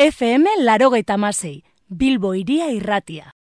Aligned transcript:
FM 0.00 0.46
larogeita 0.64 1.18
masei, 1.20 1.62
Bilbo 1.90 2.30
iria 2.32 2.70
irratia. 2.72 3.34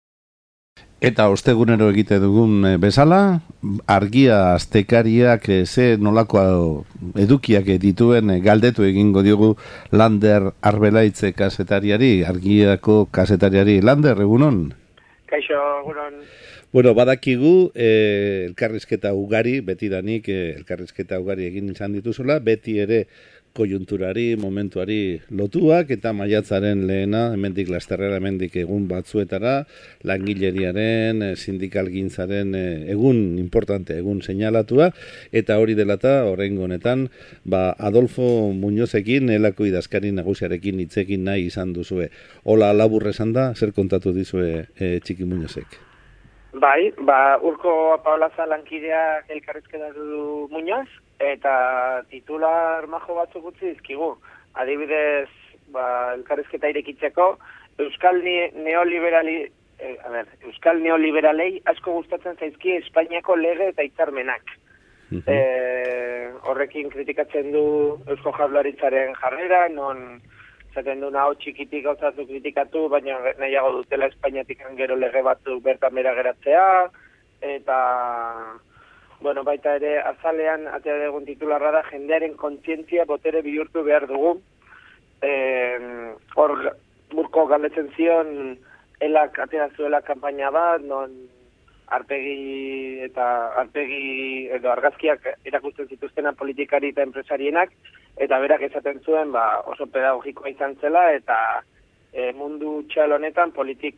Eta 0.99 1.29
ostegunero 1.31 1.87
egite 1.93 2.17
dugun 2.19 2.65
eh, 2.67 2.73
bezala, 2.75 3.19
argia 3.87 4.39
aztekariak 4.57 5.47
eh, 5.55 5.61
ze 5.63 5.85
nolako 5.95 6.43
edukiak 7.15 7.71
dituen 7.79 8.35
eh, 8.35 8.41
galdetu 8.43 8.83
egingo 8.83 9.23
diogu 9.23 9.53
Lander 9.95 10.51
Arbelaitze 10.59 11.31
kasetariari, 11.31 12.25
argiako 12.27 13.05
kasetariari. 13.07 13.79
Lander, 13.79 14.19
egunon? 14.27 14.65
Kaixo, 15.31 15.63
egunon. 15.85 16.19
Bueno, 16.71 16.93
badakigu, 16.93 17.71
eh, 17.73 18.45
elkarrizketa 18.45 19.15
ugari, 19.17 19.55
beti 19.65 19.87
danik, 19.89 20.27
eh, 20.29 20.53
elkarrizketa 20.53 21.17
ugari 21.19 21.47
egin 21.47 21.71
izan 21.71 21.95
dituzula, 21.97 22.37
beti 22.45 22.77
ere 22.83 23.07
kojunturari, 23.57 24.35
momentuari 24.39 25.21
lotuak 25.31 25.91
eta 25.95 26.13
maiatzaren 26.13 26.85
lehena, 26.87 27.33
hemendik 27.35 27.69
lasterrera, 27.69 28.19
hemendik 28.19 28.55
egun 28.61 28.87
batzuetara, 28.89 29.65
langileriaren, 30.07 31.23
eh, 31.23 31.33
sindikalgintzaren 31.35 32.55
eh, 32.55 32.91
egun 32.93 33.37
importante, 33.41 33.97
egun 33.99 34.21
seinalatua, 34.21 34.91
eta 35.31 35.59
hori 35.59 35.75
delata, 35.75 36.23
horrengo 36.29 36.67
honetan, 36.69 37.09
ba, 37.43 37.73
Adolfo 37.77 38.51
Muñozekin, 38.53 39.29
elako 39.33 39.67
idazkari 39.69 40.13
nagusiarekin 40.15 40.79
hitzekin 40.85 41.25
nahi 41.27 41.49
izan 41.49 41.73
duzue. 41.73 42.09
Hola, 42.43 42.71
laburre 42.73 43.13
da, 43.33 43.53
zer 43.55 43.73
kontatu 43.73 44.13
dizue 44.13 44.67
e, 44.77 44.99
txiki 44.99 45.25
Muñozek? 45.25 45.79
Bai, 46.53 46.91
ba, 47.05 47.37
urko 47.45 47.99
paulaza 48.03 48.45
lankideak 48.49 49.29
elkarrizketa 49.29 49.91
du 49.93 50.47
Muñoz, 50.49 50.87
eta 51.19 52.03
titular 52.09 52.87
majo 52.87 53.15
batzuk 53.15 53.51
utzi 53.51 53.73
dizkigu. 53.73 54.13
Adibidez, 54.59 55.29
ba, 55.73 56.15
elkarrizketa 56.15 56.71
irekitzeko, 56.71 57.37
Euskal 57.79 58.21
Neoliberali, 58.23 59.37
eh, 59.79 59.97
a 60.03 60.09
ber, 60.09 60.27
Euskal 60.43 60.81
Neoliberalei 60.83 61.61
asko 61.71 61.93
gustatzen 61.99 62.35
zaizki 62.39 62.75
Espainiako 62.79 63.35
lege 63.35 63.69
eta 63.73 63.83
hitzarmenak. 63.83 64.57
eh, 65.25 66.29
horrekin 66.43 66.89
kritikatzen 66.89 67.51
du 67.51 67.63
Eusko 68.07 68.33
Jaurlaritzaren 68.37 69.15
jarrera, 69.15 69.67
non 69.69 70.21
zaten 70.75 70.99
du 71.01 71.09
hau 71.17 71.33
txikitik 71.35 71.83
gauzatu 71.83 72.25
kritikatu, 72.27 72.87
baina 72.89 73.17
nahiago 73.39 73.71
dutela 73.79 74.05
Espainiatik 74.11 74.61
gero 74.77 74.95
lege 74.95 75.21
batzuk 75.25 75.63
bertan 75.63 75.95
bera 75.95 76.13
geratzea, 76.13 76.67
eta 77.41 77.79
bueno, 79.21 79.43
baita 79.43 79.75
ere 79.75 79.99
azalean 79.99 80.67
atea 80.67 80.97
dugun 81.05 81.25
titularra 81.25 81.71
da 81.71 81.83
jendearen 81.89 82.35
kontzientzia 82.37 83.05
botere 83.05 83.41
bihurtu 83.41 83.83
behar 83.83 84.07
dugu. 84.07 84.37
Eh, 85.21 85.79
hor 86.35 86.55
burko 87.11 87.45
galdetzen 87.47 87.89
zion 87.95 88.57
elak 88.99 89.39
atea 89.39 89.69
zuela 89.75 90.01
kanpaina 90.01 90.51
bat, 90.51 90.81
non 90.81 91.11
arpegi 91.89 93.01
eta 93.01 93.25
arpegi 93.61 94.47
edo 94.57 94.71
argazkiak 94.71 95.25
erakusten 95.49 95.89
zituztena 95.89 96.33
politikari 96.37 96.91
eta 96.93 97.01
enpresarienak 97.07 97.73
eta 98.25 98.39
berak 98.43 98.61
esaten 98.67 99.01
zuen 99.01 99.31
ba, 99.33 99.61
oso 99.65 99.87
pedagogikoa 99.87 100.51
izan 100.53 100.75
zela 100.81 101.07
eta 101.15 101.39
e, 102.13 102.31
mundu 102.37 102.83
txal 102.91 103.15
honetan 103.17 103.51
politik, 103.55 103.97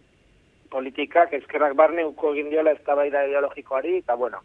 politikak 0.72 1.33
eskerrak 1.33 1.75
barne 1.75 2.06
uko 2.08 2.31
egin 2.35 2.52
diola 2.53 2.75
eztabaida 2.78 3.25
ideologikoari 3.28 3.97
eta 4.00 4.16
bueno, 4.16 4.39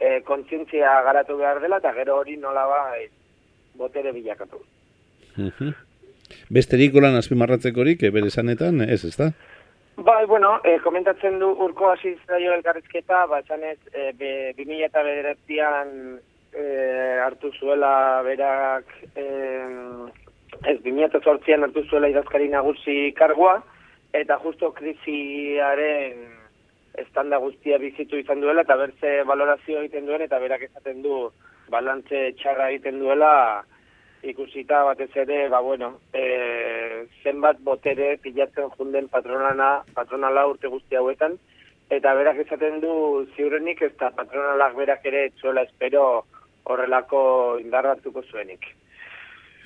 e, 0.00 0.20
kontzientzia 0.26 1.02
garatu 1.06 1.36
behar 1.38 1.60
dela, 1.60 1.78
eta 1.78 1.92
gero 1.94 2.16
hori 2.18 2.36
nola 2.40 2.64
ba, 2.66 2.80
e, 2.98 3.08
botere 3.78 4.12
bilakatu. 4.16 4.58
Besterik 6.50 6.92
golan 6.94 7.18
azpimarratzekorik, 7.20 8.02
bere 8.12 8.30
zanetan, 8.30 8.80
ez, 8.80 9.04
ez 9.04 9.16
da? 9.18 9.30
Bai, 10.00 10.24
bueno, 10.26 10.54
e, 10.64 10.78
komentatzen 10.80 11.38
du 11.42 11.50
urko 11.66 11.90
hasi 11.92 12.14
zaio 12.26 12.54
elkarrizketa, 12.56 13.26
ba, 13.28 13.42
esanez, 13.44 13.78
e, 13.92 14.12
be, 14.16 14.32
2000 14.56 14.86
eta 14.88 15.04
bederatzean 15.04 15.90
e, 16.54 16.64
hartu 17.20 17.52
zuela 17.58 18.22
berak, 18.24 18.88
e, 19.12 19.26
ez, 20.64 20.78
2000 20.86 21.04
eta 21.10 21.20
sortzean 21.20 21.68
hartu 21.68 21.84
zuela 21.90 22.08
idazkari 22.08 22.48
nagusi 22.48 23.12
kargua, 23.18 23.58
eta 24.16 24.40
justo 24.42 24.72
kriziaren 24.74 26.39
estanda 26.98 27.38
guztia 27.38 27.78
bizitu 27.78 28.18
izan 28.18 28.40
duela 28.40 28.62
eta 28.66 28.76
berze 28.76 29.22
valorazio 29.24 29.80
egiten 29.80 30.06
duen 30.06 30.22
eta 30.22 30.38
berak 30.38 30.62
esaten 30.68 31.02
du 31.02 31.30
balantze 31.70 32.32
txarra 32.40 32.70
egiten 32.70 32.98
duela 32.98 33.64
ikusita 34.22 34.82
batez 34.84 35.10
ere, 35.16 35.48
ba 35.48 35.60
bueno, 35.60 35.94
e, 36.12 37.06
zenbat 37.22 37.60
botere 37.64 38.18
pilatzen 38.20 38.68
junden 38.76 39.08
patronana, 39.08 39.70
patronala 39.94 40.46
urte 40.50 40.68
guzti 40.68 40.96
hauetan, 40.96 41.38
eta 41.90 42.12
berak 42.14 42.42
esaten 42.44 42.80
du 42.84 42.92
ziurrenik 43.36 43.80
ez 43.82 43.94
da 43.98 44.10
patronalak 44.14 44.76
berak 44.76 45.06
ere 45.10 45.24
etzuela 45.30 45.64
espero 45.66 46.04
horrelako 46.64 47.22
indarratuko 47.62 48.22
zuenik. 48.30 48.68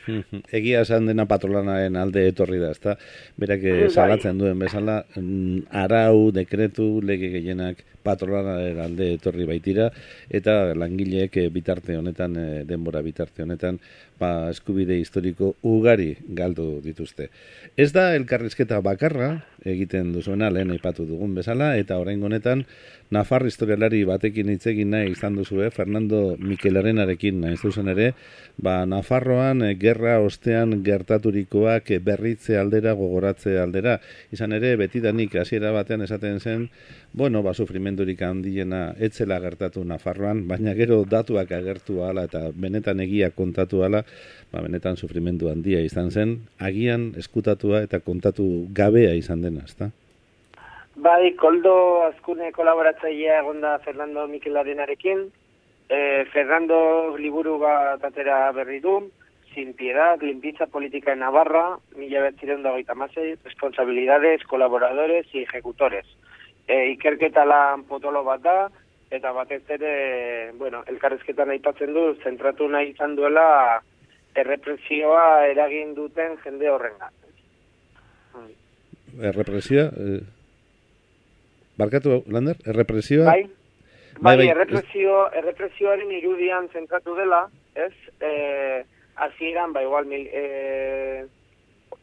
Egia 0.59 0.82
esan 0.84 1.09
dena 1.10 1.26
patrolanaren 1.31 1.97
alde 1.97 2.26
etorri 2.28 2.60
da, 2.62 2.70
ezta? 2.75 2.97
Berak 3.41 3.65
bai. 3.65 3.91
salatzen 3.91 4.38
duen 4.41 4.59
bezala, 4.60 5.03
mm, 5.16 5.66
arau, 5.84 6.31
dekretu, 6.34 6.88
lege 7.03 7.31
gehienak 7.34 7.84
patrolanaren 8.04 8.81
alde 8.84 9.14
etorri 9.16 9.47
baitira, 9.48 9.88
eta 10.28 10.75
langileek 10.76 11.38
eh, 11.41 11.48
bitarte 11.53 11.97
honetan, 11.97 12.37
eh, 12.37 12.64
denbora 12.69 13.00
bitarte 13.04 13.47
honetan, 13.47 13.81
ba, 14.20 14.50
eskubide 14.53 14.98
historiko 15.00 15.54
ugari 15.66 16.12
galdu 16.37 16.81
dituzte. 16.84 17.31
Ez 17.76 17.91
da 17.97 18.12
elkarrizketa 18.19 18.81
bakarra, 18.84 19.31
egiten 19.64 20.12
duzuena 20.12 20.50
lehen 20.53 20.75
aipatu 20.75 21.09
dugun 21.09 21.34
bezala, 21.34 21.75
eta 21.81 21.98
orain 21.98 22.22
honetan, 22.22 22.66
Nafar 23.14 23.44
historialari 23.47 24.00
batekin 24.09 24.48
hitz 24.50 24.64
egin 24.70 24.91
nahi 24.94 25.12
izan 25.12 25.37
duzu, 25.38 25.60
eh? 25.62 25.70
Fernando 25.70 26.37
Mikelarenarekin 26.41 27.37
nahi 27.44 27.59
zuzen 27.60 27.91
ere, 27.93 28.09
ba, 28.56 28.81
Nafarroan 28.91 29.62
eh, 29.62 29.75
gerra 29.94 30.19
ostean 30.21 30.82
gertaturikoak 30.82 31.91
eh, 31.94 32.00
berritze 32.03 32.59
aldera, 32.59 32.94
gogoratze 32.99 33.59
aldera. 33.60 33.99
Izan 34.34 34.53
ere, 34.56 34.75
betidanik 34.81 35.37
hasiera 35.38 35.71
batean 35.72 36.03
esaten 36.03 36.41
zen, 36.41 36.69
bueno, 37.12 37.43
ba, 37.43 37.55
sufrimendurik 37.55 38.22
handiena 38.22 38.94
etzela 38.99 39.38
gertatu 39.41 39.84
Nafarroan, 39.84 40.47
baina 40.49 40.75
gero 40.75 41.05
datuak 41.05 41.53
agertu 41.53 42.03
ala 42.03 42.27
eta 42.27 42.50
benetan 42.55 43.00
egia 43.00 43.31
kontatu 43.31 43.84
ala, 43.84 44.03
ba, 44.53 44.62
benetan 44.65 44.97
sufrimendu 44.97 45.50
handia 45.50 45.81
izan 45.81 46.11
zen, 46.11 46.38
agian 46.59 47.12
eskutatua 47.19 47.84
eta 47.87 48.00
kontatu 48.00 48.66
gabea 48.75 49.15
izan 49.15 49.47
dena, 49.47 49.62
ezta? 49.65 49.93
Bai, 50.97 51.34
koldo 51.38 52.05
azkune 52.11 52.53
kolaboratzailea 52.55 53.41
egonda 53.43 53.78
Fernando 53.82 54.28
Mikelarenarekin. 54.31 55.26
E, 55.84 56.25
Fernando 56.32 56.76
liburu 57.19 57.59
bat 57.61 58.05
atera 58.06 58.38
berri 58.56 58.78
du, 58.81 58.94
sin 59.54 59.75
piedad, 59.75 60.20
limpieza 60.20 60.66
política 60.66 61.12
en 61.12 61.20
Navarra, 61.20 61.78
mila 61.97 62.20
betziren 62.20 62.62
da 62.62 62.70
goita 62.70 62.94
responsabilidades, 63.44 64.44
colaboradores 64.44 65.26
y 65.32 65.42
ejecutores. 65.42 66.06
E, 66.66 66.91
ikerketa 66.92 67.44
lan 67.44 67.84
potolo 67.84 68.25
bat 68.25 68.41
da, 68.43 68.70
eta 69.10 69.32
batez 69.32 69.62
ere, 69.69 70.53
bueno, 70.59 70.82
elkarrezketan 70.87 71.50
aipatzen 71.50 71.93
du, 71.94 72.14
zentratu 72.25 72.69
nahi 72.69 72.91
izan 72.91 73.14
duela 73.16 73.82
errepresioa 74.34 75.47
eragin 75.47 75.94
duten 75.94 76.38
jende 76.43 76.70
horrenga. 76.70 77.10
Errepresioa? 79.20 79.91
Eh... 79.94 80.22
Barkatu, 81.76 82.22
Lander, 82.31 82.56
errepresioa? 82.66 83.26
Bai, 83.26 83.43
bai, 84.20 84.22
bai, 84.22 84.37
bai 84.38 84.48
errepresio, 84.48 85.28
errepresioaren 85.34 86.10
irudian 86.10 86.69
zentratu 86.72 87.16
dela, 87.19 87.48
ez? 87.75 87.93
E, 88.22 88.84
Azieran, 89.16 89.72
ba, 89.72 89.82
igual, 89.82 90.06
mil, 90.06 90.26
e, 90.32 91.26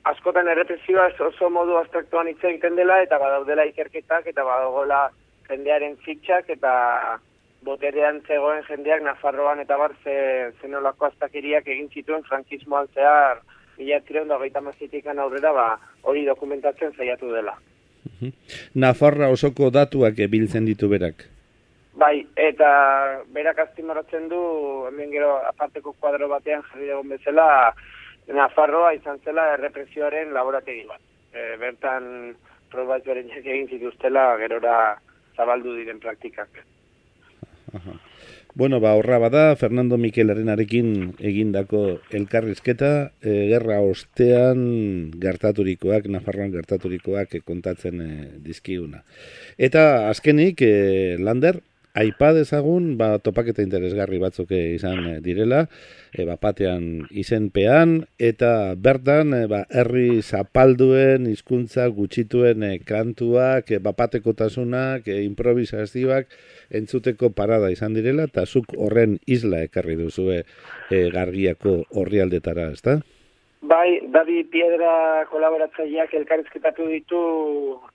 askotan 0.04 0.48
errepresioa 0.48 1.10
oso 1.28 1.50
modu 1.50 1.76
abstraktuan 1.78 2.30
hitz 2.32 2.44
egiten 2.44 2.76
dela, 2.76 3.02
eta 3.04 3.20
badaudela 3.20 3.66
ikerketak, 3.70 4.28
eta 4.28 4.44
badagoela 4.48 5.10
jendearen 5.50 5.98
fitxak, 6.06 6.50
eta 6.50 7.20
boterean 7.66 8.22
zegoen 8.28 8.64
jendeak 8.66 9.04
Nafarroan 9.06 9.60
eta 9.62 9.78
bar 9.78 9.94
ze, 10.04 10.14
zenolako 10.62 11.06
aztakiriak 11.06 11.68
egin 11.68 11.90
zituen 11.94 12.24
frankismoan 12.24 12.88
zehar 12.96 13.42
mila 13.78 14.00
ziren 14.08 14.28
da 14.28 14.38
gaita 14.38 14.62
aurrera 15.18 15.52
ba, 15.54 15.68
hori 16.04 16.26
dokumentatzen 16.26 16.94
zaiatu 16.98 17.32
dela. 17.34 17.56
Nafarra 18.74 19.30
osoko 19.30 19.70
datuak 19.70 20.16
biltzen 20.30 20.66
ditu 20.66 20.90
berak. 20.90 21.26
Bai, 22.02 22.24
eta 22.34 22.68
berak 23.30 23.60
aztimaratzen 23.62 24.28
du, 24.32 24.42
hemen 24.90 25.12
gero 25.14 25.36
aparteko 25.46 25.94
kuadro 26.00 26.30
batean 26.32 26.64
jarri 26.72 26.88
dagoen 26.90 27.14
bezala, 27.14 27.48
Nafarroa 28.32 28.94
izan 28.96 29.20
zela 29.26 29.52
errepresioaren 29.58 30.34
laborategi 30.34 30.86
bat. 30.88 31.02
E, 31.34 31.56
bertan 31.62 32.06
probatuaren 32.72 33.30
egin 33.38 33.68
zituztela 33.70 34.26
gerora 34.42 34.76
zabaldu 35.38 35.76
diren 35.78 36.00
praktikak. 36.00 36.62
Bueno, 38.54 38.82
ba, 38.84 38.96
horra 39.00 39.18
bada, 39.22 39.56
Fernando 39.56 39.98
Mikel 39.98 40.34
Arenarekin 40.34 41.14
egindako 41.24 42.02
elkarrizketa, 42.18 42.92
e, 43.22 43.36
gerra 43.52 43.80
ostean 43.86 45.12
gertaturikoak, 45.22 46.10
Nafarroan 46.12 46.52
gertaturikoak 46.56 47.38
kontatzen 47.48 48.02
e, 48.04 48.14
dizkiuna. 48.44 49.06
Eta 49.70 50.10
azkenik, 50.10 50.66
e, 50.68 51.18
Lander, 51.22 51.62
Aipa 51.94 52.30
dezagun, 52.32 52.96
ba, 52.96 53.18
topaketa 53.20 53.66
interesgarri 53.66 54.16
batzuk 54.22 54.54
izan 54.56 55.04
eh, 55.10 55.16
direla, 55.20 55.66
e, 56.16 56.24
ba, 56.24 56.38
patean 56.40 57.08
izenpean, 57.12 57.98
eta 58.16 58.78
bertan, 58.80 59.36
e, 59.36 59.42
ba, 59.52 59.66
herri 59.68 60.22
zapalduen, 60.24 61.28
hizkuntza 61.28 61.90
gutxituen 61.92 62.64
e, 62.64 62.74
kantuak, 62.88 63.74
e, 63.76 63.82
bapateko 63.84 64.32
tasunak, 64.40 65.10
e, 65.12 65.20
improvisazioak, 65.28 66.32
entzuteko 66.80 67.34
parada 67.36 67.74
izan 67.76 67.98
direla, 67.98 68.30
eta 68.32 68.48
zuk 68.48 68.72
horren 68.78 69.20
isla 69.28 69.66
ekarri 69.68 70.00
duzue 70.00 70.46
e, 70.46 71.08
gargiako 71.12 71.82
horri 71.92 72.24
aldetara, 72.24 72.72
ezta? 72.72 73.02
Bai, 73.62 74.02
Davi 74.10 74.42
Piedra 74.50 75.26
kolaboratzaileak 75.30 76.16
elkarrizketatu 76.18 76.88
ditu 76.90 77.20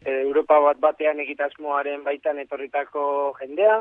e, 0.04 0.12
Europa 0.22 0.60
bat 0.62 0.78
batean 0.78 1.18
egitasmoaren 1.24 2.04
baitan 2.06 2.38
etorritako 2.38 3.34
jendea. 3.40 3.80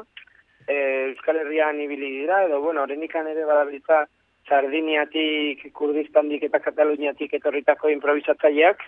E, 0.65 0.75
Euskal 1.11 1.43
Herrian 1.43 1.79
ibili 1.83 2.09
dira, 2.21 2.41
edo, 2.47 2.59
bueno, 2.65 2.81
horrendikan 2.83 3.29
ere 3.29 3.45
badabiltza 3.45 4.07
Sardiniatik, 4.49 5.61
Kurdistandik 5.77 6.49
eta 6.49 6.59
Kataluniatik 6.65 7.37
etorritako 7.37 7.93
improvisatzaileak. 7.93 8.81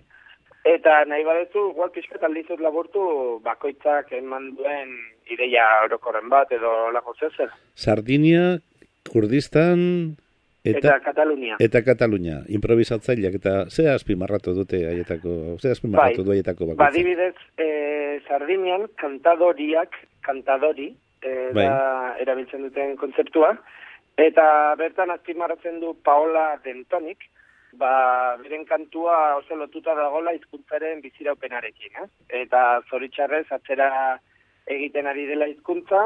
Eta 0.67 0.99
nahi 1.05 1.23
badezu, 1.23 1.69
gual 1.77 1.93
pixkat 1.93 2.25
aldizut 2.25 2.59
laburtu, 2.59 3.01
bakoitzak 3.45 4.09
eman 4.17 4.55
duen 4.57 4.97
ideia 5.29 5.67
orokorren 5.85 6.33
bat, 6.33 6.49
edo 6.51 6.89
lago 6.91 7.13
zezer. 7.21 7.53
Sardinia, 7.77 8.57
Kurdistan, 9.07 10.17
Eta, 10.67 10.79
eta 10.79 10.99
Katalunia. 11.05 11.57
Eta 11.63 11.81
Katalunia, 11.85 12.41
improvisatzaileak 12.59 13.37
eta 13.39 13.53
ze 13.69 13.87
azpimarratu 13.91 14.53
dute 14.57 14.83
haietako, 14.89 15.57
ze 15.61 15.71
azpimarratu 15.75 16.23
bai, 16.23 16.25
du 16.25 16.35
haietako 16.35 16.69
bakoitza. 16.71 16.83
Badibidez, 16.83 17.35
eh, 17.57 18.19
Sardinian 18.27 18.87
kantadoriak, 18.99 19.95
kantadori, 20.21 20.91
eh, 21.21 21.49
bai. 21.53 21.65
da 21.65 22.15
erabiltzen 22.19 22.67
duten 22.67 22.95
kontzeptua, 22.97 23.55
eta 24.17 24.75
bertan 24.77 25.11
azpimarratzen 25.11 25.79
du 25.79 25.95
Paola 26.03 26.59
Dentonik, 26.63 27.29
ba, 27.73 28.37
beren 28.41 28.65
kantua 28.65 29.37
oso 29.37 29.55
lotuta 29.55 29.93
dagola 29.95 30.33
hizkuntzaren 30.33 31.01
biziraupenarekin, 31.01 32.01
eh? 32.03 32.07
Eta 32.43 32.81
zoritxarrez 32.89 33.45
atzera 33.51 33.89
egiten 34.67 35.07
ari 35.07 35.27
dela 35.29 35.47
hizkuntza 35.47 36.01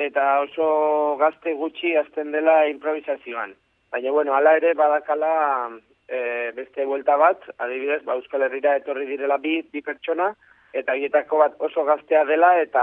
eta 0.00 0.40
oso 0.42 1.16
gazte 1.20 1.54
gutxi 1.54 1.94
azten 1.96 2.32
dela 2.32 2.64
improvisazioan. 2.70 3.54
Baina, 3.94 4.10
bueno, 4.10 4.34
ala 4.34 4.56
ere 4.58 4.72
badakala 4.74 5.70
e, 6.08 6.50
beste 6.56 6.82
buelta 6.84 7.14
bat, 7.14 7.44
adibidez, 7.62 8.00
ba, 8.02 8.16
Euskal 8.18 8.42
Herriera 8.42 8.72
etorri 8.80 9.04
direla 9.06 9.36
bi, 9.38 9.60
bi 9.70 9.82
pertsona, 9.86 10.32
eta 10.74 10.96
hietako 10.98 11.38
bat 11.38 11.60
oso 11.62 11.84
gaztea 11.86 12.24
dela, 12.26 12.48
eta 12.58 12.82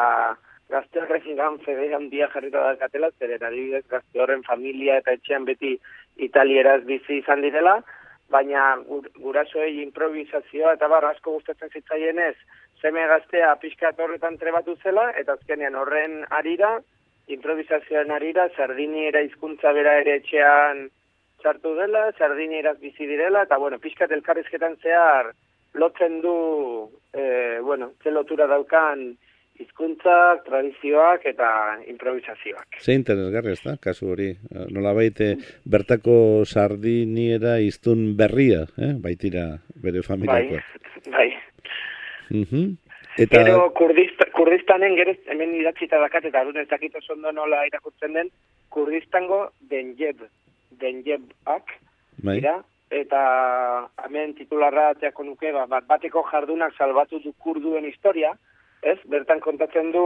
gazte 0.72 1.02
horrekin 1.02 1.36
gan 1.36 1.58
fede 1.66 1.90
handia 1.98 2.30
jarrita 2.32 2.62
dalkatela, 2.64 3.10
zer 3.20 3.34
adibidez, 3.36 3.82
gazte 3.92 4.22
horren 4.24 4.46
familia 4.48 5.02
eta 5.02 5.18
etxean 5.18 5.50
beti 5.50 5.74
italieraz 6.30 6.80
bizi 6.88 7.20
izan 7.20 7.44
direla, 7.44 7.76
baina 8.32 8.70
gurasoei 9.20 9.82
improvisazioa 9.82 10.78
eta 10.80 10.88
bar 10.96 11.10
asko 11.10 11.36
gustatzen 11.42 11.76
zitzaienez, 11.76 12.38
zeme 12.80 13.04
gaztea 13.12 13.52
pixka 13.60 13.92
horretan 13.98 14.40
trebatu 14.40 14.78
zela, 14.80 15.10
eta 15.20 15.36
azkenean 15.36 15.76
horren 15.76 16.22
arira, 16.40 16.78
improvisazioan 17.28 18.16
arira, 18.16 18.48
sardiniera 18.56 19.28
hizkuntza 19.28 19.76
bera 19.76 20.00
ere 20.06 20.16
etxean 20.24 20.88
sartu 21.42 21.74
dela, 21.76 22.12
sardinieraz 22.18 22.78
bizi 22.80 23.08
direla, 23.10 23.46
eta, 23.48 23.58
bueno, 23.58 23.80
pixkat 23.80 24.12
elkarrizketan 24.12 24.78
zehar 24.82 25.34
lotzen 25.74 26.20
du, 26.22 26.36
e, 27.14 27.60
bueno, 27.64 27.92
ze 28.04 28.12
lotura 28.12 28.48
daukan 28.48 29.12
hizkuntzak, 29.62 30.46
tradizioak 30.48 31.26
eta 31.30 31.48
improvisazioak. 31.92 32.80
Ze 32.82 32.96
interesgarri 32.98 33.54
ez 33.54 33.62
da, 33.64 33.76
kasu 33.82 34.12
hori. 34.14 34.30
Nola 34.74 34.94
baite, 34.98 35.36
bertako 35.70 36.44
sardiniera 36.46 37.60
iztun 37.62 38.16
berria, 38.18 38.66
eh? 38.78 38.94
baitira 39.04 39.46
bere 39.84 40.02
familiako. 40.08 40.62
Bai, 40.62 41.12
bai. 41.18 41.30
Uh 42.32 42.72
Eta... 43.20 43.42
Gero 43.44 43.74
kurdist, 43.76 44.22
kurdistanen 44.32 44.94
gero 44.96 45.12
hemen 45.34 45.52
idatzita 45.60 45.98
dakat 46.00 46.30
eta 46.30 46.46
dut 46.48 46.56
ez 46.62 46.68
dakit 46.70 46.96
oso 46.96 47.18
nola 47.20 47.66
irakurtzen 47.68 48.14
den, 48.16 48.30
kurdistango 48.72 49.50
denjeb 49.68 50.22
denjebak, 50.80 51.74
bai. 52.24 52.36
dira, 52.40 52.58
eta 52.92 53.22
hemen 54.06 54.34
titularra 54.36 54.90
ateako 54.92 55.24
nuke, 55.24 55.52
ba, 55.56 55.66
bat 55.72 55.88
bateko 55.88 56.24
jardunak 56.32 56.76
salbatu 56.78 57.22
du 57.24 57.34
kurduen 57.40 57.88
historia, 57.88 58.34
ez? 58.82 58.98
Bertan 59.14 59.40
kontatzen 59.40 59.92
du, 59.92 60.04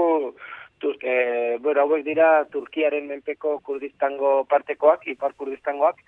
tu, 0.79 0.93
e, 1.01 1.57
bueno, 1.63 1.81
hauek 1.81 2.05
dira 2.05 2.45
Turkiaren 2.51 3.07
menpeko 3.09 3.59
kurdistango 3.65 4.43
partekoak, 4.51 5.07
ipar 5.07 5.33
kurdistangoak, 5.33 6.01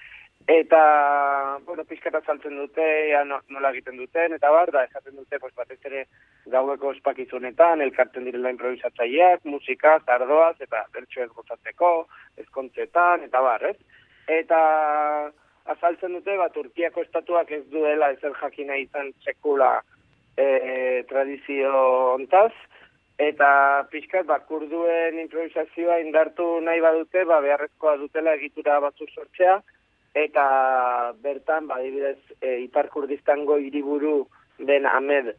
eta, 0.47 1.59
bueno, 1.65 1.83
pizkata 1.83 2.21
saltzen 2.21 2.55
dute, 2.55 2.85
ja, 3.11 3.23
nola 3.25 3.73
egiten 3.73 3.97
duten, 3.99 4.37
eta 4.37 4.51
bar, 4.53 4.71
da, 4.71 4.85
esaten 4.87 5.17
dute, 5.17 5.39
pues, 5.41 5.53
batez 5.57 5.79
ere 5.89 6.05
gaueko 6.53 6.93
espakizunetan, 6.95 7.81
elkartzen 7.83 8.27
direla 8.27 8.53
improvisatzaileak, 8.53 9.43
musika, 9.45 9.97
zardoaz, 10.05 10.55
eta 10.63 10.85
bertso 10.93 11.25
ez 11.25 11.31
gozatzeko, 11.33 11.91
ezkontzetan, 12.45 13.25
eta 13.27 13.41
bar, 13.43 13.65
ez? 13.73 13.77
Eta 14.27 14.61
azaltzen 15.67 16.15
dute, 16.17 16.37
ba, 16.39 16.49
Turkiako 16.53 17.03
estatuak 17.03 17.51
ez 17.51 17.63
duela 17.71 18.11
ezer 18.15 18.35
jakina 18.41 18.77
izan 18.79 19.11
sekula 19.25 19.81
e, 20.37 21.03
tradizio 21.09 21.71
ontaz, 22.15 22.51
eta 23.17 23.49
pixkat, 23.91 24.27
ba, 24.29 24.39
kurduen 24.49 25.19
improvisazioa 25.23 25.99
indartu 26.03 26.45
nahi 26.61 26.83
badute, 26.83 27.25
ba, 27.25 27.41
beharrezkoa 27.41 27.97
dutela 28.03 28.35
egitura 28.37 28.79
batzu 28.83 29.09
sortzea, 29.13 29.57
eta 30.17 30.45
bertan, 31.23 31.67
ba, 31.67 31.81
dibidez, 31.83 32.19
e, 32.41 32.59
Ipar 32.67 32.89
Kurdistango 32.93 33.57
hiriburu 33.57 34.21
den 34.59 34.85
Ahmed 34.85 35.35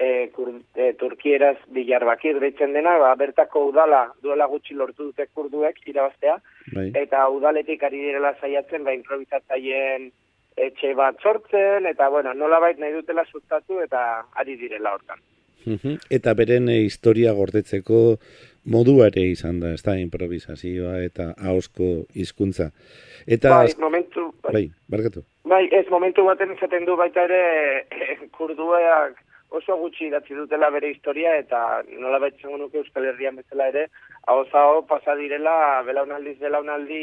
e, 0.00 0.30
kur, 0.32 0.48
e, 0.74 0.92
Turkieraz 0.98 1.58
Bilarbakir 1.74 2.40
deitzen 2.40 2.72
dena, 2.72 2.96
ba, 2.98 3.12
bertako 3.20 3.66
udala 3.68 4.06
duela 4.24 4.48
gutxi 4.48 4.74
lortu 4.74 5.10
dute 5.10 5.26
kurduek 5.34 5.82
irabaztea, 5.92 6.38
bai. 6.72 6.88
eta 7.02 7.26
udaletik 7.28 7.84
ari 7.84 8.00
direla 8.06 8.32
saiatzen 8.40 8.86
ba, 8.86 8.96
improvisatzaileen 8.96 10.08
etxe 10.60 10.94
bat 10.96 11.20
sortzen, 11.22 11.86
eta 11.86 12.08
bueno, 12.08 12.32
nola 12.34 12.58
bait 12.64 12.80
nahi 12.80 12.96
dutela 12.96 13.26
sustatu 13.28 13.80
eta 13.84 14.24
ari 14.40 14.56
direla 14.56 14.96
hortan. 14.96 15.20
Eta 16.08 16.32
beren 16.32 16.70
e, 16.72 16.80
historia 16.88 17.36
gordetzeko 17.36 18.00
modu 18.72 19.02
ere 19.04 19.26
izan 19.28 19.60
da, 19.60 19.74
ez 19.76 19.82
da, 19.84 19.98
improvisazioa 20.00 20.96
eta 21.04 21.34
hausko 21.36 22.06
hizkuntza. 22.16 22.70
Eta... 23.28 23.58
Bai, 23.60 23.74
momentu... 23.78 24.30
Bai, 24.40 24.52
bai 24.52 24.66
barkatu. 24.88 25.28
Bai, 25.44 25.66
ez 25.76 25.84
momentu 25.92 26.24
baten 26.24 26.54
izaten 26.56 26.88
du 26.88 26.96
baita 26.96 27.28
ere 27.28 27.42
kurduak 28.38 29.20
oso 29.50 29.76
gutxi 29.76 30.06
idatzi 30.06 30.34
dutela 30.34 30.70
bere 30.70 30.90
historia 30.90 31.34
eta 31.38 31.82
nola 31.98 32.20
baitzen 32.22 32.54
nuke 32.58 32.78
Euskal 32.78 33.08
Herrian 33.10 33.36
bezala 33.40 33.68
ere, 33.72 33.86
hau 34.26 34.44
zao 34.50 34.82
pasa 34.86 35.16
direla 35.18 35.82
belaunaldiz 35.86 36.38
belaunaldi 36.38 37.02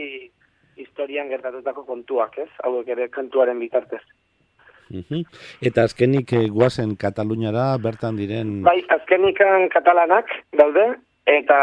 historian 0.77 1.29
gertatutako 1.29 1.83
kontuak, 1.85 2.37
ez? 2.37 2.49
Hau 2.63 2.81
ere 2.85 3.09
kantuaren 3.09 3.59
bitartez. 3.59 4.03
Uh 4.87 5.23
Eta 5.61 5.83
azkenik 5.83 6.31
eh, 6.33 6.47
guazen 6.47 6.95
Kataluniara 6.95 7.75
bertan 7.83 8.15
diren... 8.15 8.61
Bai, 8.63 8.79
azkenikan 8.95 9.67
katalanak 9.73 10.31
daude, 10.55 10.85
eta 11.27 11.57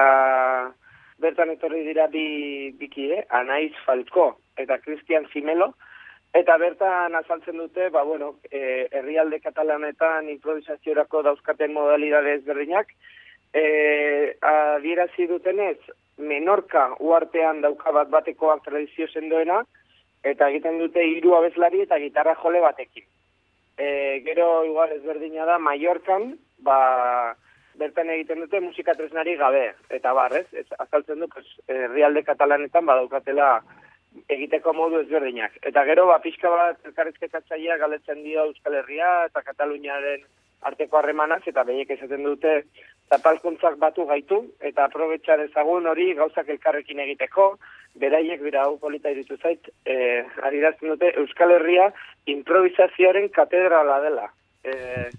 bertan 1.25 1.55
etorri 1.55 1.85
dira 1.87 2.07
bi 2.13 2.75
bikide, 2.79 3.25
Anaiz 3.31 3.73
Falko 3.87 4.35
eta 4.61 4.77
Cristian 4.85 5.25
Zimelo, 5.33 5.73
Eta 6.35 6.57
bertan 6.59 7.15
azaltzen 7.15 7.61
dute, 7.61 7.91
ba, 7.95 8.03
bueno, 8.03 8.33
e, 8.51 8.89
herrialde 8.91 9.39
katalanetan 9.39 10.29
improvisaziorako 10.33 11.23
dauzkaten 11.23 11.73
modalidade 11.73 12.33
ezberdinak. 12.41 12.91
E, 13.55 13.63
adierazi 14.43 15.29
dutenez, 15.31 15.79
menorka 16.19 16.89
uartean 16.99 17.61
dauka 17.63 17.93
bat 17.95 18.11
batekoak 18.11 18.65
tradizio 18.67 19.07
sendoena, 19.13 19.61
eta 20.27 20.49
egiten 20.51 20.81
dute 20.83 21.05
hiru 21.07 21.37
abeslari 21.39 21.85
eta 21.85 22.01
gitarra 22.03 22.35
jole 22.43 22.65
batekin. 22.67 23.07
E, 23.79 23.87
gero, 24.27 24.65
igual 24.67 24.91
ezberdina 24.99 25.47
da, 25.47 25.61
Mallorcan, 25.63 26.33
ba, 26.67 26.81
bertan 27.79 28.11
egiten 28.11 28.43
dute 28.43 28.59
musika 28.63 28.99
tresnari 28.99 29.37
gabe, 29.39 29.69
eta 29.91 30.11
barrez, 30.19 30.49
azaltzen 30.79 31.23
du, 31.23 31.31
pues, 31.31 31.47
herrialde 31.71 32.27
katalanetan 32.27 32.91
badaukatela 32.91 33.61
egiteko 34.29 34.73
modu 34.73 35.01
ezberdinak. 35.03 35.59
Eta 35.63 35.85
gero, 35.89 36.07
ba, 36.11 36.21
pixka 36.23 36.51
bat 36.51 36.89
elkarrizketatzaia 36.89 37.77
galetzen 37.83 38.23
dio 38.23 38.49
Euskal 38.49 38.79
Herria 38.81 39.13
eta 39.29 39.43
Kataluniaren 39.43 40.25
arteko 40.65 40.99
harremanaz, 40.99 41.43
eta 41.47 41.65
behiek 41.69 41.91
esaten 41.91 42.25
dute 42.25 42.55
zapalkuntzak 43.13 43.77
batu 43.79 44.07
gaitu, 44.09 44.41
eta 44.61 44.87
aprobetsa 44.87 45.37
dezagun 45.41 45.87
hori 45.91 46.13
gauzak 46.17 46.49
elkarrekin 46.55 47.03
egiteko, 47.05 47.51
beraiek 48.01 48.41
bera 48.43 48.65
hau 48.65 48.79
polita 48.81 49.13
iritu 49.13 49.37
zait, 49.37 49.69
e, 49.85 50.25
ari 50.43 50.63
dute 50.81 51.13
Euskal 51.21 51.53
Herria 51.53 51.91
improvisazioaren 52.27 53.29
katedrala 53.29 54.01
dela. 54.01 54.31
E, 54.65 55.11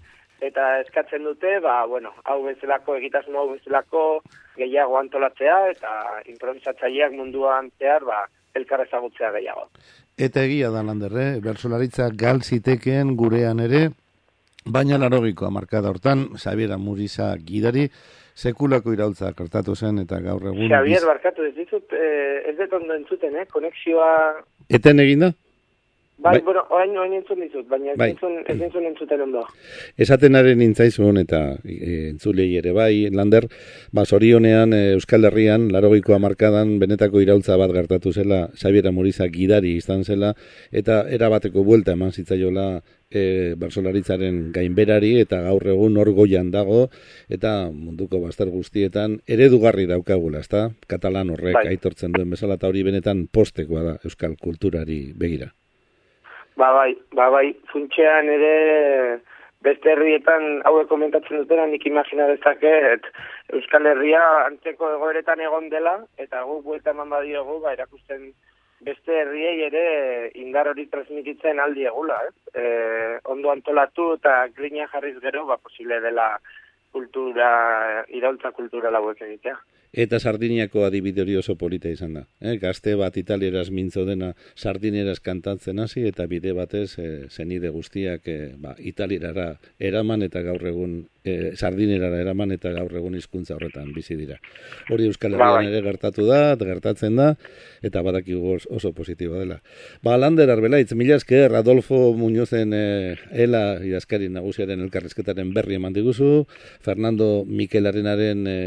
eta 0.42 0.80
eskatzen 0.82 1.24
dute, 1.24 1.60
ba, 1.60 1.86
bueno, 1.86 2.14
hau 2.26 2.42
bezalako 2.44 2.96
egitasmo 2.96 3.40
hau 3.40 3.52
bezalako 3.54 4.22
gehiago 4.58 4.98
antolatzea, 4.98 5.70
eta 5.70 5.92
improvisatzaileak 6.26 7.14
munduan 7.14 7.72
zehar, 7.80 8.04
ba, 8.04 8.26
elkar 8.56 8.86
ezagutzea 8.86 9.32
gehiago. 9.36 9.68
Eta 10.18 10.44
egia 10.48 10.72
da 10.72 10.84
landerre, 10.84 11.36
eh? 11.36 11.40
bersolaritza 11.44 12.10
gal 12.16 12.42
gurean 13.16 13.60
ere, 13.60 13.90
baina 14.66 14.98
larogikoa 14.98 15.50
markada 15.50 15.90
hortan, 15.90 16.30
Xabiera 16.38 16.78
Muriza 16.78 17.36
gidari, 17.38 17.90
sekulako 18.36 18.94
iraultza 18.94 19.34
kartatu 19.34 19.76
zen, 19.76 20.00
eta 20.00 20.20
gaur 20.20 20.42
egun... 20.42 20.68
Xabier, 20.70 21.02
biz... 21.02 21.08
barkatu, 21.08 21.46
ez 21.46 21.56
ditut, 21.56 21.94
eh, 21.94 22.50
ez 22.50 22.58
dut 22.58 22.74
ondo 22.74 22.96
entzuten, 22.96 23.36
eh? 23.36 23.46
konexioa... 23.52 24.12
Eten 24.70 25.00
eginda? 25.00 25.34
Bai, 26.18 26.38
bai, 26.38 26.42
bueno, 26.46 26.62
orain 26.72 26.96
orain 26.96 27.14
entzun 27.18 27.42
dizut, 27.44 27.66
baina 27.68 27.92
ez 27.92 27.98
bai. 28.00 28.08
entzun, 28.14 28.38
ez 28.48 28.56
entzun 28.56 28.86
entzuten 28.88 29.22
ondo. 29.26 29.42
Esatenaren 30.00 30.62
intzaizun 30.64 31.20
eta 31.20 31.42
e, 31.68 32.12
entzulei 32.14 32.48
ere 32.56 32.72
bai, 32.72 33.10
Lander, 33.12 33.50
ba, 33.92 34.06
zorionean 34.06 34.72
e, 34.74 34.80
Euskal 34.94 35.28
Herrian, 35.28 35.68
larogikoa 35.76 36.22
markadan, 36.24 36.78
benetako 36.80 37.20
iraultza 37.20 37.58
bat 37.60 37.74
gertatu 37.76 38.14
zela, 38.14 38.46
Xabiera 38.56 38.94
Moriza 38.96 39.28
gidari 39.34 39.74
izan 39.82 40.06
zela, 40.08 40.32
eta 40.72 41.02
erabateko 41.18 41.66
buelta 41.68 41.98
eman 42.00 42.16
zitzaiola 42.16 42.80
e, 43.12 43.54
barsolaritzaren 43.60 44.54
gainberari, 44.56 45.18
eta 45.20 45.42
gaur 45.50 45.68
egun 45.76 46.00
hor 46.00 46.14
goian 46.16 46.48
dago, 46.56 46.86
eta 47.28 47.58
munduko 47.76 48.24
bastar 48.24 48.54
guztietan, 48.56 49.20
eredugarri 49.28 49.84
daukagula, 49.92 50.40
ezta? 50.48 50.70
Katalan 50.88 51.36
horrek 51.36 51.60
bai. 51.60 51.68
aitortzen 51.76 52.16
duen 52.16 52.32
bezala, 52.32 52.56
eta 52.56 52.72
hori 52.72 52.88
benetan 52.88 53.28
postekoa 53.28 53.86
da 53.92 53.96
Euskal 54.08 54.40
kulturari 54.40 55.12
begira. 55.12 55.52
Ba 56.56 56.72
bai, 56.72 56.96
ba 57.12 57.30
bai, 57.30 57.48
funtxean 57.72 58.30
ere 58.32 59.22
beste 59.66 59.92
herrietan 59.92 60.62
hauek 60.70 60.88
komentatzen 60.88 61.42
dutena 61.42 61.66
nik 61.68 61.86
imagina 61.90 62.28
dezaket 62.30 63.08
Euskal 63.58 63.88
Herria 63.90 64.22
antzeko 64.46 64.92
egoeretan 64.98 65.42
egon 65.42 65.70
dela 65.74 65.96
eta 66.22 66.44
gu 66.48 66.60
buelta 66.68 66.94
eman 66.94 67.12
badiogu 67.14 67.60
ba 67.64 67.74
erakusten 67.74 68.30
beste 68.88 69.18
herriei 69.22 69.66
ere 69.68 69.86
indar 70.44 70.70
hori 70.70 70.86
transmititzen 70.92 71.60
aldi 71.64 71.88
egula, 71.90 72.20
eh? 72.28 72.34
E, 72.62 72.64
ondo 73.34 73.52
antolatu 73.52 74.12
eta 74.18 74.36
grina 74.58 74.88
jarriz 74.92 75.16
gero 75.24 75.46
ba 75.50 75.58
posible 75.58 76.00
dela 76.04 76.28
kultura, 76.96 77.50
iraultza 78.20 78.52
kultura 78.52 78.92
lauek 78.92 79.22
egitea. 79.28 79.56
Eta 79.96 80.20
Sardiniako 80.20 80.84
adibide 80.84 81.24
hori 81.24 81.38
oso 81.40 81.56
polita 81.56 81.88
izan 81.88 82.18
da. 82.18 82.26
Eh? 82.44 82.58
Gazte 82.60 82.98
bat 83.00 83.16
italieraz 83.18 83.70
mintzo 83.72 84.04
dena 84.08 84.34
sardinieraz 84.56 85.22
kantatzen 85.24 85.80
hasi 85.80 86.04
eta 86.10 86.26
bide 86.28 86.52
batez 86.58 86.90
e, 87.00 87.06
zenide 87.32 87.72
guztiak 87.72 88.28
e, 88.28 88.40
ba, 88.60 88.76
italierara 88.92 89.54
eraman 89.80 90.28
eta 90.28 90.44
gaur 90.44 90.68
egun 90.68 90.98
e, 91.26 91.56
sardinerara 91.58 92.22
eraman 92.22 92.54
eta 92.56 92.72
gaur 92.76 92.94
egun 92.96 93.18
hizkuntza 93.18 93.56
horretan 93.58 93.92
bizi 93.96 94.16
dira. 94.16 94.38
Hori 94.94 95.10
Euskal 95.10 95.34
Herrian 95.34 95.66
bai. 95.66 95.72
ere 95.72 95.82
gertatu 95.84 96.28
da, 96.30 96.56
gertatzen 96.62 97.18
da, 97.20 97.32
eta 97.86 98.04
badakigu 98.06 98.56
oso 98.70 98.94
positiboa 98.94 99.42
dela. 99.42 99.60
Ba, 100.06 100.16
Lander 100.22 100.52
Arbelaitz, 100.54 100.94
mila 100.94 101.18
esker, 101.18 101.56
Adolfo 101.58 102.14
Muñozen 102.18 102.74
e, 102.74 102.86
Ela 103.46 103.80
idazkari 103.84 104.30
nagusiaren 104.30 104.84
elkarrezketaren 104.86 105.54
berri 105.56 105.80
eman 105.80 105.96
diguzu, 105.96 106.46
Fernando 106.86 107.44
Mikelarenaren 107.48 108.46
e, 108.48 108.60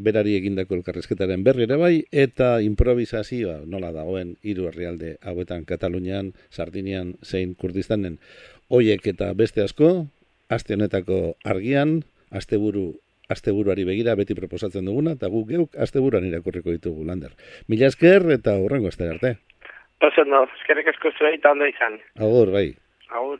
berari 0.00 0.36
egindako 0.40 0.80
elkarrezketaren 0.80 1.44
berri 1.44 1.68
ere 1.68 1.76
bai, 1.76 1.94
eta 2.10 2.54
improvisazioa 2.64 3.60
nola 3.66 3.92
dagoen 3.92 4.36
hiru 4.42 4.70
herrialde 4.70 5.16
hauetan 5.20 5.66
Katalunian, 5.68 6.32
Sardinian, 6.50 7.16
zein 7.22 7.54
Kurdistanen, 7.54 8.18
Oiek 8.72 9.04
eta 9.10 9.26
beste 9.36 9.60
asko, 9.60 10.06
aste 10.54 10.76
honetako 10.76 11.34
argian, 11.44 12.00
asteburu 12.30 12.92
asteburuari 13.32 13.84
begira 13.88 14.14
beti 14.18 14.36
proposatzen 14.36 14.88
duguna, 14.88 15.14
eta 15.16 15.30
guk 15.32 15.48
geuk 15.48 15.78
asteburuan 15.86 16.26
irakurriko 16.28 16.74
ditugu 16.74 17.06
lander. 17.08 17.32
Mila 17.68 17.88
esker 17.88 18.28
eta 18.34 18.58
horrengo 18.60 18.90
aste 18.92 19.08
arte. 19.08 19.36
Oso 20.02 20.24
no, 20.26 20.44
eskerrik 20.58 20.90
asko 20.92 21.14
zuei 21.16 21.36
eta 21.38 21.52
ondo 21.54 21.68
izan. 21.70 22.00
Agur, 22.18 22.50
bai. 22.52 22.68
Agur. 23.08 23.38